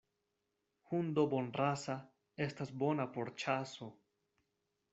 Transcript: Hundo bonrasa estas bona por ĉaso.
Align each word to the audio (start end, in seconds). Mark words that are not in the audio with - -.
Hundo 0.93 1.25
bonrasa 1.33 1.97
estas 2.47 2.73
bona 2.85 3.07
por 3.19 3.33
ĉaso. 3.45 3.91